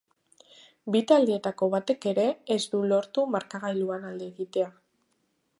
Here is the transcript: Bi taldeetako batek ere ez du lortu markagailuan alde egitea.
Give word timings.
Bi 0.95 1.01
taldeetako 1.11 1.69
batek 1.75 2.09
ere 2.13 2.25
ez 2.57 2.59
du 2.73 2.81
lortu 2.95 3.29
markagailuan 3.37 4.11
alde 4.13 4.31
egitea. 4.35 4.75